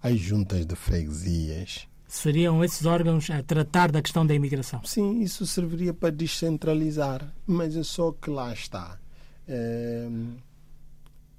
as 0.00 0.18
juntas 0.18 0.64
de 0.64 0.76
freguesias. 0.76 1.88
Seriam 2.10 2.64
esses 2.64 2.86
órgãos 2.86 3.30
a 3.30 3.40
tratar 3.40 3.92
da 3.92 4.02
questão 4.02 4.26
da 4.26 4.34
imigração? 4.34 4.82
Sim, 4.84 5.20
isso 5.20 5.46
serviria 5.46 5.94
para 5.94 6.10
descentralizar, 6.10 7.32
mas 7.46 7.76
é 7.76 7.84
só 7.84 8.10
que 8.10 8.28
lá 8.28 8.52
está. 8.52 8.98
É, 9.46 10.08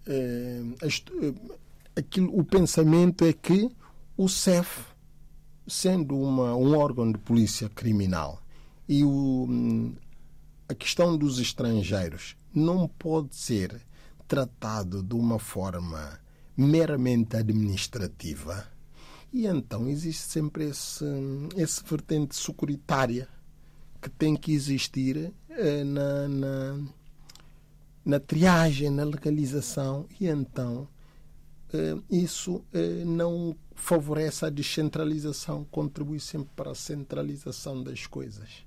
é, 0.07 0.61
aquilo, 1.93 2.39
o 2.39 2.45
pensamento 2.45 3.25
é 3.25 3.33
que 3.33 3.69
o 4.15 4.29
CEF 4.29 4.85
sendo 5.67 6.17
uma, 6.17 6.55
um 6.55 6.77
órgão 6.77 7.11
de 7.11 7.17
polícia 7.17 7.67
criminal 7.67 8.41
e 8.87 9.03
o, 9.03 9.93
a 10.69 10.73
questão 10.73 11.17
dos 11.17 11.37
estrangeiros 11.37 12.37
não 12.55 12.87
pode 12.87 13.35
ser 13.35 13.85
tratado 14.25 15.03
de 15.03 15.15
uma 15.15 15.37
forma 15.37 16.17
meramente 16.55 17.35
administrativa. 17.35 18.71
E 19.33 19.47
então 19.47 19.87
existe 19.87 20.23
sempre 20.23 20.65
esse, 20.65 21.05
esse 21.55 21.81
vertente 21.83 22.35
securitária 22.35 23.27
que 24.01 24.09
tem 24.09 24.35
que 24.35 24.51
existir 24.51 25.31
eh, 25.49 25.83
na, 25.83 26.27
na, 26.27 26.79
na 28.03 28.19
triagem, 28.19 28.89
na 28.89 29.03
legalização. 29.05 30.05
E 30.19 30.27
então 30.27 30.87
eh, 31.73 31.95
isso 32.09 32.63
eh, 32.73 33.03
não 33.05 33.55
favorece 33.73 34.45
a 34.45 34.49
descentralização, 34.49 35.65
contribui 35.65 36.19
sempre 36.19 36.49
para 36.55 36.71
a 36.71 36.75
centralização 36.75 37.81
das 37.81 38.05
coisas. 38.05 38.65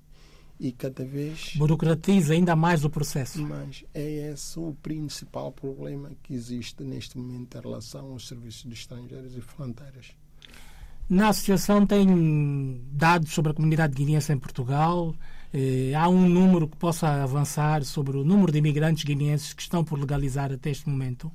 E 0.59 0.73
cada 0.73 1.05
vez. 1.05 1.53
Burocratiza 1.57 2.33
ainda 2.33 2.55
mais 2.57 2.85
o 2.85 2.91
processo. 2.91 3.43
Mas 3.43 3.85
é 3.93 4.33
esse 4.33 4.59
o 4.59 4.75
principal 4.83 5.53
problema 5.53 6.13
que 6.23 6.33
existe 6.33 6.83
neste 6.85 7.19
momento 7.19 7.59
em 7.59 7.61
relação 7.61 8.13
aos 8.13 8.29
serviços 8.29 8.63
de 8.63 8.73
estrangeiros 8.73 9.37
e 9.37 9.41
fronteiras. 9.41 10.13
Na 11.09 11.29
associação 11.29 11.87
tem 11.87 12.81
dados 12.93 13.33
sobre 13.33 13.53
a 13.53 13.55
comunidade 13.55 13.95
guineense 13.95 14.33
em 14.33 14.39
Portugal. 14.39 15.15
Eh, 15.53 15.93
há 15.95 16.09
um 16.09 16.27
número 16.29 16.67
que 16.67 16.77
possa 16.77 17.23
avançar 17.23 17.85
sobre 17.85 18.17
o 18.17 18.25
número 18.25 18.51
de 18.51 18.59
imigrantes 18.59 19.05
guineenses 19.05 19.53
que 19.53 19.63
estão 19.63 19.85
por 19.85 19.99
legalizar 19.99 20.51
até 20.51 20.71
este 20.71 20.89
momento? 20.89 21.31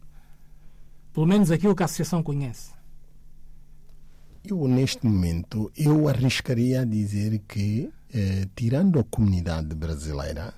Pelo 1.14 1.28
menos 1.28 1.52
aquilo 1.52 1.76
que 1.76 1.84
a 1.84 1.86
associação 1.86 2.24
conhece. 2.24 2.72
Eu, 4.44 4.68
neste 4.68 5.06
momento, 5.06 5.72
eu 5.78 6.08
arriscaria 6.08 6.82
a 6.82 6.86
dizer 6.86 7.40
que, 7.48 7.92
eh, 8.12 8.48
tirando 8.56 9.00
a 9.00 9.04
comunidade 9.04 9.76
brasileira, 9.76 10.54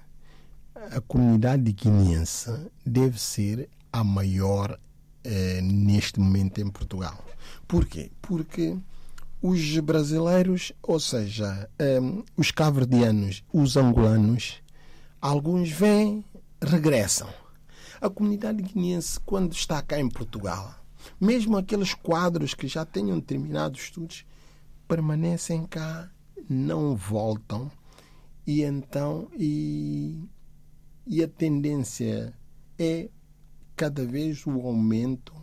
a 0.74 1.02
comunidade 1.02 1.72
guineense 1.74 2.50
deve 2.86 3.20
ser 3.20 3.70
a 3.92 4.04
maior 4.04 4.80
eh, 5.24 5.60
neste 5.62 6.20
momento 6.20 6.62
em 6.62 6.70
Portugal. 6.70 7.24
Por 7.68 7.86
quê? 7.86 8.12
Porque 8.22 8.78
os 9.42 9.78
brasileiros, 9.80 10.72
ou 10.84 11.00
seja, 11.00 11.70
eh, 11.80 12.00
os 12.38 12.52
cabo-verdianos, 12.52 13.44
os 13.52 13.76
angolanos, 13.76 14.62
alguns 15.20 15.70
vêm, 15.72 16.24
regressam. 16.62 17.30
A 18.00 18.10
comunidade 18.10 18.62
guineense, 18.62 19.20
quando 19.20 19.54
está 19.54 19.82
cá 19.82 20.00
em 20.00 20.10
Portugal, 20.10 20.76
mesmo 21.20 21.58
aqueles 21.58 21.94
quadros 21.94 22.54
que 22.54 22.68
já 22.68 22.86
tenham 22.86 23.20
terminado 23.20 23.78
estudos, 23.78 24.26
permanecem 24.88 25.66
cá, 25.66 26.10
não 26.50 26.96
voltam 26.96 27.72
e 28.46 28.64
então 28.64 29.30
e, 29.38 30.20
e 31.08 31.24
a 31.24 31.28
tendência 31.28 32.34
é 32.78 33.10
cada 33.76 34.06
vez 34.06 34.46
o 34.46 34.60
aumento 34.62 35.34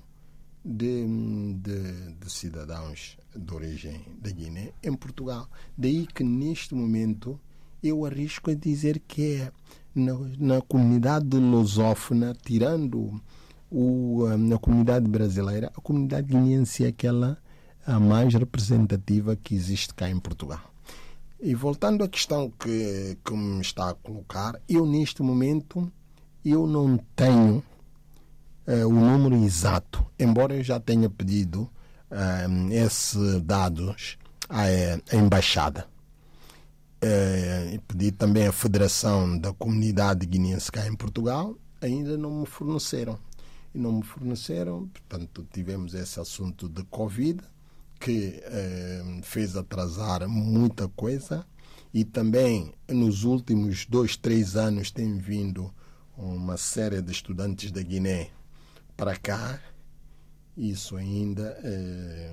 de, 0.65 1.07
de, 1.55 2.13
de, 2.13 2.31
cidadãos 2.31 3.17
de 3.39 3.55
origem 3.55 4.05
da 4.21 4.31
Guiné 4.31 4.73
em 4.83 4.95
Portugal. 4.95 5.49
Daí 5.77 6.07
que 6.07 6.23
neste 6.25 6.75
momento 6.75 7.41
eu 7.83 8.05
arrisco 8.05 8.51
a 8.51 8.55
dizer 8.55 9.01
que 9.07 9.37
é 9.37 9.53
na, 9.95 10.15
na 10.39 10.61
comunidade 10.61 11.37
lusófona, 11.37 12.37
tirando 12.43 13.21
o, 13.71 14.27
na 14.39 14.59
comunidade 14.59 15.09
brasileira, 15.09 15.71
a 15.77 15.81
comunidade 15.81 16.27
guineense 16.29 16.85
é 16.85 16.89
aquela 16.89 17.39
a 17.87 17.99
mais 17.99 18.35
representativa 18.35 19.35
que 19.35 19.55
existe 19.55 19.95
cá 19.95 20.11
em 20.11 20.19
Portugal. 20.19 20.61
E 21.41 21.55
voltando 21.55 22.05
à 22.05 22.09
questão 22.09 22.51
que, 22.51 23.17
que 23.25 23.33
me 23.33 23.61
está 23.61 23.91
a 23.91 23.95
colocar, 23.95 24.61
eu 24.69 24.85
neste 24.85 25.23
momento 25.23 25.91
eu 26.45 26.67
não 26.67 26.99
tenho 27.17 27.63
uh, 28.67 28.87
o 28.87 28.93
número 28.93 29.37
exato, 29.45 30.05
embora 30.19 30.55
eu 30.55 30.63
já 30.63 30.79
tenha 30.79 31.09
pedido 31.09 31.71
uh, 32.11 32.73
esses 32.73 33.41
dados 33.43 34.19
à, 34.49 34.63
à 34.63 35.17
embaixada. 35.17 35.87
Uh, 37.03 37.75
e 37.75 37.79
pedi 37.87 38.11
também 38.11 38.47
à 38.47 38.53
Federação 38.53 39.39
da 39.39 39.53
Comunidade 39.53 40.27
Guineense 40.27 40.71
cá 40.73 40.87
em 40.87 40.97
Portugal, 40.97 41.57
ainda 41.81 42.17
não 42.17 42.41
me 42.41 42.47
forneceram. 42.47 43.19
e 43.75 43.79
não 43.79 43.93
me 43.93 44.03
forneceram. 44.03 44.89
Portanto, 44.89 45.47
tivemos 45.53 45.95
esse 45.95 46.19
assunto 46.19 46.69
de 46.69 46.83
Covid 46.85 47.41
que 47.99 48.41
eh, 48.45 49.21
fez 49.23 49.57
atrasar 49.57 50.29
muita 50.29 50.89
coisa 50.89 51.45
e 51.93 52.05
também 52.05 52.73
nos 52.89 53.25
últimos 53.25 53.87
dois, 53.87 54.17
três 54.17 54.57
anos 54.57 54.91
tem 54.91 55.19
vindo 55.19 55.73
uma 56.17 56.57
série 56.57 57.03
de 57.03 57.13
estudantes 57.13 57.71
da 57.71 57.83
Guiné 57.83 58.31
para 58.97 59.17
cá. 59.17 59.61
Isso 60.59 60.97
ainda 60.97 61.57
eh, 61.63 62.33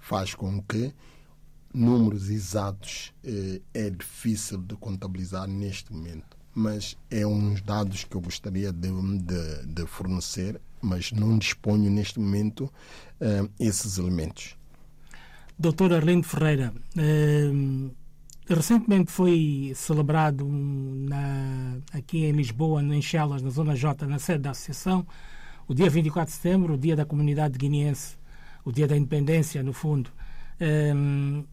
faz 0.00 0.34
com 0.34 0.62
que 0.62 0.90
números 1.74 2.30
exatos 2.30 3.12
eh, 3.22 3.60
é 3.74 3.90
difícil 3.90 4.56
de 4.62 4.74
contabilizar 4.74 5.46
neste 5.46 5.92
momento, 5.92 6.34
mas 6.54 6.96
é 7.10 7.26
uns 7.26 7.60
dados 7.60 8.04
que 8.04 8.16
eu 8.16 8.22
gostaria 8.22 8.72
de, 8.72 8.88
de, 9.18 9.66
de 9.66 9.86
fornecer, 9.86 10.58
mas 10.80 11.12
não 11.12 11.36
disponho 11.36 11.90
neste 11.90 12.18
momento 12.18 12.72
eh, 13.20 13.46
esses 13.60 13.98
elementos. 13.98 14.56
Doutor 15.58 15.92
Arlindo 15.92 16.26
Ferreira, 16.26 16.72
recentemente 18.48 19.10
foi 19.10 19.72
celebrado 19.74 20.48
na, 20.48 21.76
aqui 21.92 22.24
em 22.24 22.32
Lisboa, 22.32 22.82
em 22.82 23.02
Chelas, 23.02 23.42
na 23.42 23.50
Zona 23.50 23.76
J, 23.76 24.06
na 24.06 24.18
sede 24.18 24.44
da 24.44 24.52
Associação, 24.52 25.04
o 25.68 25.74
dia 25.74 25.90
24 25.90 26.32
de 26.32 26.36
setembro, 26.40 26.74
o 26.74 26.78
dia 26.78 26.96
da 26.96 27.04
comunidade 27.04 27.58
guineense, 27.58 28.16
o 28.64 28.72
dia 28.72 28.88
da 28.88 28.96
independência, 28.96 29.62
no 29.62 29.72
fundo. 29.72 30.10
Um, 30.60 31.44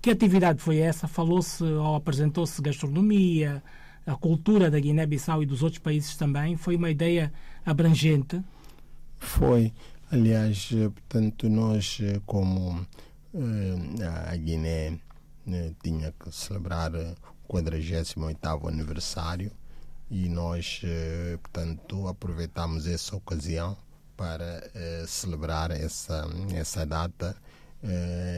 que 0.00 0.10
atividade 0.10 0.62
foi 0.62 0.78
essa? 0.78 1.08
Falou-se 1.08 1.64
ou 1.64 1.96
apresentou-se 1.96 2.62
gastronomia, 2.62 3.62
a 4.06 4.14
cultura 4.14 4.70
da 4.70 4.78
Guiné-Bissau 4.78 5.42
e 5.42 5.46
dos 5.46 5.64
outros 5.64 5.80
países 5.80 6.16
também? 6.16 6.56
Foi 6.56 6.76
uma 6.76 6.90
ideia 6.90 7.32
abrangente? 7.64 8.40
Foi. 9.18 9.72
Aliás, 10.12 10.68
portanto, 10.68 11.48
nós, 11.48 11.98
como 12.24 12.86
a 14.30 14.36
Guiné 14.36 14.98
né, 15.44 15.72
tinha 15.82 16.12
que 16.12 16.30
celebrar 16.30 16.92
o 16.94 17.52
48º 17.52 18.68
aniversário 18.68 19.50
e 20.10 20.28
nós, 20.28 20.82
portanto, 21.42 22.06
aproveitamos 22.06 22.86
essa 22.86 23.16
ocasião 23.16 23.76
para 24.16 24.62
celebrar 25.06 25.70
essa, 25.70 26.26
essa 26.54 26.86
data 26.86 27.36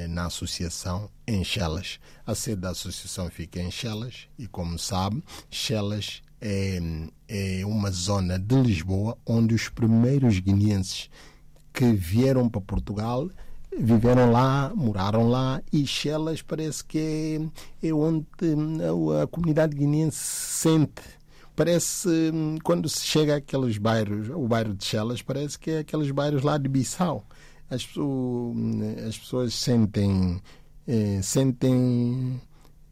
na 0.09 0.27
associação 0.27 1.11
em 1.27 1.45
Chelas. 1.45 2.01
A 2.27 2.35
sede 2.35 2.63
da 2.63 2.71
associação 2.71 3.31
fica 3.31 3.61
em 3.61 3.71
Chelas 3.71 4.29
e, 4.39 4.47
como 4.47 4.79
sabe, 4.79 5.23
Chelas 5.51 6.23
é, 6.41 6.81
é 7.29 7.67
uma 7.67 7.91
zona 7.91 8.39
de 8.39 8.55
Lisboa 8.61 9.17
onde 9.27 9.55
os 9.55 9.69
primeiros 9.69 10.39
guineenses 10.39 11.11
que 11.73 11.93
vieram 11.93 12.49
para 12.49 12.61
Portugal 12.61 13.29
viveram 13.79 14.33
lá, 14.33 14.73
moraram 14.75 15.29
lá 15.29 15.63
e 15.73 15.87
Chelas 15.87 16.43
parece 16.43 16.85
que 16.85 17.51
é, 17.83 17.89
é 17.89 17.95
onde 17.95 18.27
a, 19.19 19.23
a 19.23 19.27
comunidade 19.27 19.77
guineense 19.77 20.19
se 20.19 20.69
sente. 20.69 21.18
Parece, 21.59 22.09
quando 22.63 22.89
se 22.89 23.05
chega 23.05 23.39
àqueles 23.39 23.79
bairros, 23.79 24.31
o 24.31 24.47
bairro 24.47 24.75
de 24.75 24.85
Chelas, 24.85 25.23
parece 25.23 25.59
que 25.59 25.73
é 25.73 25.79
aqueles 25.81 26.09
bairros 26.13 26.45
lá 26.45 26.57
de 26.57 26.69
Bissau. 26.69 27.27
As 27.69 27.85
pessoas, 27.85 28.57
as 29.09 29.19
pessoas 29.19 29.55
sentem, 29.55 30.41
eh, 30.87 31.21
sentem, 31.21 32.41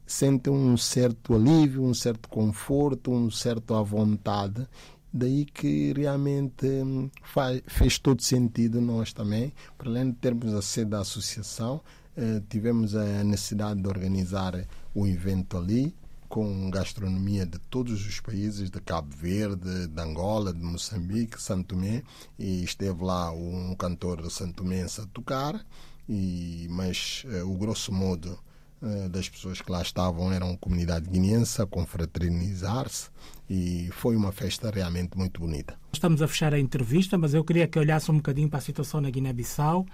sentem 0.05 0.51
um 0.51 0.75
certo 0.75 1.33
alívio, 1.33 1.81
um 1.81 1.93
certo 1.93 2.27
conforto, 2.27 3.09
um 3.09 3.31
certo 3.31 3.73
à 3.73 3.81
vontade. 3.81 4.67
Daí 5.13 5.45
que 5.45 5.93
realmente 5.93 6.67
hum, 6.67 7.09
faz, 7.23 7.61
fez 7.67 7.97
todo 7.97 8.21
sentido 8.21 8.81
nós 8.81 9.13
também, 9.13 9.53
para 9.77 9.89
além 9.89 10.11
de 10.11 10.17
termos 10.17 10.53
a 10.53 10.61
sede 10.61 10.89
da 10.89 10.99
associação, 10.99 11.79
eh, 12.17 12.41
tivemos 12.49 12.97
a 12.97 13.23
necessidade 13.23 13.81
de 13.81 13.87
organizar 13.87 14.67
o 14.93 15.07
evento 15.07 15.57
ali, 15.57 15.95
com 16.27 16.69
gastronomia 16.69 17.45
de 17.45 17.57
todos 17.59 18.05
os 18.05 18.19
países, 18.19 18.69
de 18.69 18.79
Cabo 18.81 19.15
Verde, 19.15 19.87
de 19.87 20.01
Angola, 20.01 20.53
de 20.53 20.61
Moçambique, 20.61 21.41
Santo 21.41 21.75
Tomé, 21.75 22.03
e 22.37 22.63
esteve 22.63 23.03
lá 23.03 23.31
um 23.31 23.75
cantor 23.75 24.29
Santo 24.29 24.63
Tomé 24.63 24.83
a 24.83 25.05
tocar, 25.13 25.65
e, 26.07 26.67
mas 26.69 27.23
eh, 27.29 27.43
o 27.43 27.55
grosso 27.55 27.91
modo 27.91 28.37
eh, 28.81 29.09
das 29.09 29.27
pessoas 29.27 29.59
que 29.59 29.71
lá 29.71 29.81
estavam 29.81 30.31
eram 30.31 30.55
comunidade 30.55 31.09
guineense 31.09 31.59
a 31.59 31.65
confraternizar-se 31.65 33.09
e 33.49 33.89
foi 33.91 34.15
uma 34.15 34.31
festa 34.31 34.69
realmente 34.69 35.17
muito 35.17 35.41
bonita. 35.41 35.79
Estamos 35.91 36.21
a 36.21 36.27
fechar 36.27 36.53
a 36.53 36.59
entrevista, 36.59 37.17
mas 37.17 37.33
eu 37.33 37.43
queria 37.43 37.67
que 37.67 37.79
olhasse 37.79 38.11
um 38.11 38.17
bocadinho 38.17 38.47
para 38.49 38.59
a 38.59 38.61
situação 38.61 39.01
na 39.01 39.09
Guiné-Bissau. 39.09 39.85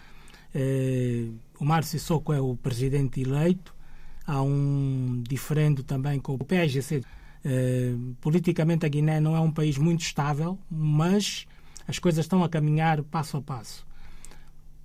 Eh, 0.53 1.29
o 1.59 1.63
Márcio 1.63 1.97
Sissoko 1.97 2.33
é 2.33 2.41
o 2.41 2.57
presidente 2.57 3.21
eleito, 3.21 3.73
há 4.25 4.41
um 4.41 5.23
diferendo 5.27 5.83
também 5.83 6.19
com 6.19 6.35
o 6.35 6.37
PSGC. 6.37 7.03
Eh, 7.45 7.93
politicamente, 8.21 8.85
a 8.85 8.89
Guiné 8.89 9.19
não 9.19 9.35
é 9.35 9.39
um 9.39 9.51
país 9.51 9.77
muito 9.77 10.01
estável, 10.01 10.57
mas 10.69 11.45
as 11.87 11.99
coisas 11.99 12.25
estão 12.25 12.43
a 12.43 12.49
caminhar 12.49 13.03
passo 13.03 13.37
a 13.37 13.41
passo. 13.41 13.85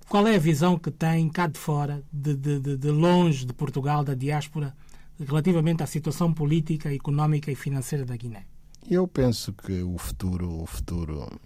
Qual 0.07 0.27
é 0.27 0.35
a 0.35 0.39
visão 0.39 0.77
que 0.77 0.91
tem 0.91 1.29
cá 1.29 1.47
de 1.47 1.59
fora, 1.59 2.03
de, 2.11 2.35
de, 2.35 2.77
de 2.77 2.91
longe 2.91 3.45
de 3.45 3.53
Portugal, 3.53 4.03
da 4.03 4.15
diáspora, 4.15 4.75
relativamente 5.19 5.83
à 5.83 5.85
situação 5.85 6.33
política, 6.33 6.93
económica 6.93 7.51
e 7.51 7.55
financeira 7.55 8.05
da 8.05 8.15
Guiné? 8.15 8.45
Eu 8.89 9.07
penso 9.07 9.53
que 9.53 9.83
o 9.83 9.97
futuro, 9.97 10.63
o 10.63 10.65
futuro 10.65 11.39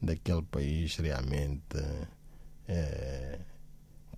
daquele 0.00 0.42
país 0.42 0.96
realmente 0.96 1.76
é, 2.66 3.38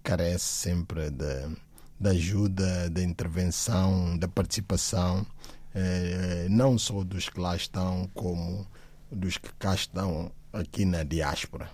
carece 0.02 0.44
sempre 0.44 1.10
de 1.10 1.56
da 1.98 2.10
ajuda, 2.10 2.88
da 2.90 3.02
intervenção, 3.02 4.16
da 4.16 4.28
participação, 4.28 5.26
eh, 5.74 6.46
não 6.48 6.78
só 6.78 7.02
dos 7.02 7.28
que 7.28 7.40
lá 7.40 7.56
estão, 7.56 8.08
como 8.14 8.66
dos 9.10 9.36
que 9.36 9.52
cá 9.58 9.74
estão 9.74 10.30
aqui 10.52 10.84
na 10.84 11.02
diáspora. 11.02 11.70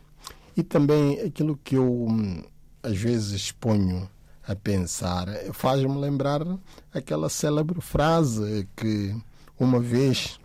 E 0.56 0.62
também 0.62 1.20
aquilo 1.20 1.56
que 1.62 1.76
eu 1.76 2.06
hum, 2.08 2.42
às 2.82 2.96
vezes 2.96 3.32
exponho 3.32 4.08
a 4.46 4.54
pensar 4.54 5.26
faz-me 5.52 5.96
lembrar 5.98 6.42
aquela 6.92 7.30
célebre 7.30 7.80
frase 7.80 8.68
que 8.76 9.16
uma 9.58 9.80
vez 9.80 10.38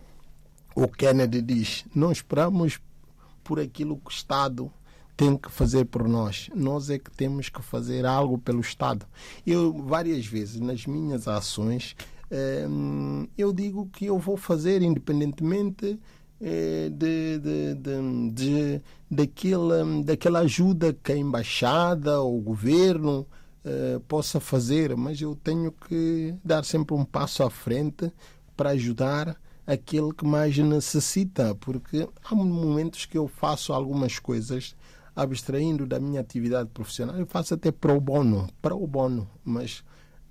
o 0.76 0.88
Kennedy 0.88 1.42
diz: 1.42 1.86
Não 1.94 2.12
esperamos 2.12 2.80
por 3.44 3.60
aquilo 3.60 3.98
que 3.98 4.08
o 4.08 4.10
Estado 4.12 4.72
tem 5.20 5.36
que 5.36 5.52
fazer 5.52 5.84
por 5.84 6.08
nós. 6.08 6.50
Nós 6.56 6.90
é 6.90 6.98
que 6.98 7.12
temos 7.12 7.50
que 7.50 7.62
fazer 7.62 8.06
algo 8.06 8.38
pelo 8.38 8.62
Estado. 8.62 9.06
Eu, 9.46 9.74
várias 9.74 10.26
vezes, 10.26 10.62
nas 10.62 10.86
minhas 10.86 11.28
ações, 11.28 11.94
ehm, 12.32 13.26
eu 13.38 13.52
digo 13.52 13.90
que 13.92 14.06
eu 14.06 14.18
vou 14.18 14.38
fazer 14.38 14.82
independentemente 14.82 16.00
eh, 16.40 16.90
de, 16.90 17.38
de, 17.38 17.76
de, 17.76 18.32
de, 18.32 18.82
daquela, 19.12 19.84
daquela 20.06 20.40
ajuda 20.40 20.94
que 20.94 21.12
a 21.12 21.18
embaixada 21.18 22.22
ou 22.22 22.38
o 22.38 22.42
governo 22.42 23.28
eh, 23.66 24.00
possa 24.08 24.40
fazer, 24.40 24.96
mas 24.96 25.20
eu 25.20 25.36
tenho 25.36 25.74
que 25.74 26.34
dar 26.46 26.64
sempre 26.64 26.96
um 26.96 27.04
passo 27.04 27.44
à 27.44 27.50
frente 27.50 28.10
para 28.56 28.70
ajudar 28.70 29.36
aquele 29.68 30.14
que 30.14 30.26
mais 30.26 30.58
necessita, 30.58 31.54
porque 31.56 32.08
há 32.24 32.34
momentos 32.34 33.06
que 33.06 33.18
eu 33.18 33.28
faço 33.28 33.74
algumas 33.74 34.18
coisas 34.18 34.76
abstraindo 35.22 35.86
da 35.86 36.00
minha 36.00 36.22
atividade 36.22 36.70
profissional, 36.74 37.18
eu 37.18 37.26
faço 37.26 37.54
até 37.54 37.72
pro 37.72 38.00
bono, 38.00 38.48
pro 38.62 38.88
bono, 38.88 39.30
mas 39.44 39.84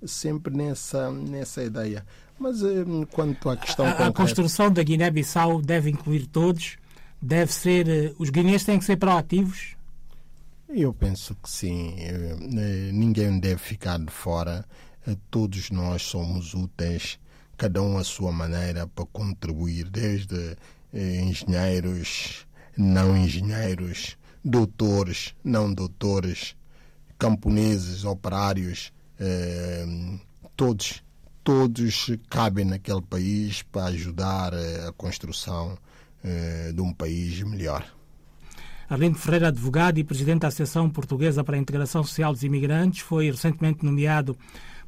sempre 0.05 0.55
nessa, 0.55 1.11
nessa 1.11 1.63
ideia. 1.63 2.05
Mas 2.39 2.63
eh, 2.63 2.85
quanto 3.11 3.49
à 3.49 3.57
questão 3.57 3.85
a, 3.85 3.91
concreta... 3.91 4.09
a 4.09 4.13
construção 4.13 4.71
da 4.71 4.81
Guiné-Bissau 4.81 5.61
deve 5.61 5.89
incluir 5.89 6.25
todos? 6.25 6.77
Deve 7.21 7.53
ser... 7.53 7.87
Eh, 7.87 8.13
os 8.17 8.29
guineenses 8.29 8.65
têm 8.65 8.79
que 8.79 8.85
ser 8.85 8.97
proativos? 8.97 9.75
Eu 10.69 10.93
penso 10.93 11.35
que 11.35 11.49
sim. 11.49 11.95
Eh, 11.99 12.91
ninguém 12.93 13.39
deve 13.39 13.57
ficar 13.57 13.99
de 13.99 14.11
fora. 14.11 14.65
Todos 15.29 15.69
nós 15.69 16.01
somos 16.03 16.53
úteis, 16.53 17.19
cada 17.57 17.81
um 17.81 17.97
à 17.97 18.03
sua 18.03 18.31
maneira, 18.31 18.87
para 18.87 19.05
contribuir, 19.05 19.89
desde 19.89 20.55
engenheiros, 20.93 22.45
não 22.77 23.17
engenheiros, 23.17 24.17
doutores, 24.43 25.35
não 25.43 25.73
doutores, 25.73 26.55
camponeses, 27.17 28.05
operários, 28.05 28.91
eh, 29.19 29.85
todos, 30.55 31.03
todos 31.43 32.11
cabem 32.29 32.65
naquele 32.65 33.01
país 33.01 33.61
para 33.63 33.85
ajudar 33.87 34.53
eh, 34.53 34.87
a 34.87 34.91
construção 34.93 35.77
eh, 36.23 36.71
de 36.73 36.81
um 36.81 36.93
país 36.93 37.41
melhor. 37.43 37.85
Arlindo 38.89 39.19
Ferreira, 39.19 39.49
advogado 39.49 39.99
e 39.99 40.03
presidente 40.03 40.41
da 40.41 40.47
Associação 40.47 40.89
Portuguesa 40.89 41.43
para 41.43 41.55
a 41.55 41.59
Integração 41.59 42.03
Social 42.03 42.33
dos 42.33 42.43
Imigrantes, 42.43 43.01
foi 43.01 43.29
recentemente 43.29 43.85
nomeado 43.85 44.35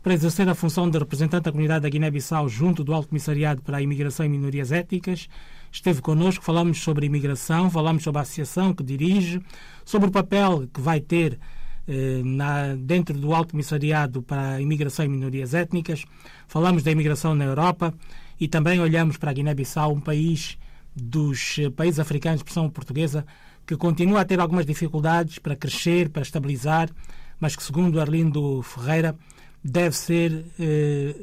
para 0.01 0.13
exercer 0.13 0.49
a 0.49 0.55
função 0.55 0.89
de 0.89 0.97
representante 0.97 1.43
da 1.43 1.51
comunidade 1.51 1.83
da 1.83 1.89
Guiné-Bissau 1.89 2.49
junto 2.49 2.83
do 2.83 2.93
Alto 2.93 3.09
Comissariado 3.09 3.61
para 3.61 3.77
a 3.77 3.81
Imigração 3.81 4.25
e 4.25 4.29
Minorias 4.29 4.71
Étnicas. 4.71 5.29
Esteve 5.71 6.01
connosco, 6.01 6.43
falamos 6.43 6.81
sobre 6.81 7.05
imigração, 7.05 7.69
falamos 7.69 8.03
sobre 8.03 8.19
a 8.19 8.21
associação 8.23 8.73
que 8.73 8.83
dirige, 8.83 9.41
sobre 9.85 10.09
o 10.09 10.11
papel 10.11 10.67
que 10.73 10.81
vai 10.81 10.99
ter 10.99 11.39
eh, 11.87 12.21
na, 12.23 12.75
dentro 12.75 13.17
do 13.17 13.33
Alto 13.33 13.51
Comissariado 13.51 14.21
para 14.21 14.55
a 14.55 14.61
Imigração 14.61 15.05
e 15.05 15.07
Minorias 15.07 15.53
Étnicas, 15.53 16.05
falamos 16.47 16.83
da 16.83 16.91
imigração 16.91 17.33
na 17.33 17.45
Europa 17.45 17.93
e 18.39 18.47
também 18.47 18.79
olhamos 18.79 19.17
para 19.17 19.31
a 19.31 19.33
Guiné-Bissau, 19.33 19.93
um 19.93 20.01
país 20.01 20.57
dos 20.95 21.57
eh, 21.57 21.69
países 21.69 21.99
africanos 21.99 22.39
de 22.39 22.43
expressão 22.43 22.69
portuguesa 22.69 23.25
que 23.65 23.77
continua 23.77 24.21
a 24.21 24.25
ter 24.25 24.39
algumas 24.39 24.65
dificuldades 24.65 25.39
para 25.39 25.55
crescer, 25.55 26.09
para 26.09 26.21
estabilizar, 26.21 26.89
mas 27.39 27.55
que, 27.55 27.63
segundo 27.63 27.99
Arlindo 27.99 28.61
Ferreira, 28.61 29.15
deve 29.63 29.95
ser 29.95 30.45
eh, 30.59 31.15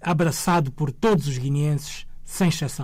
abraçado 0.00 0.72
por 0.72 0.90
todos 0.90 1.26
os 1.26 1.38
guineenses, 1.38 2.06
sem 2.24 2.48
exceção. 2.48 2.78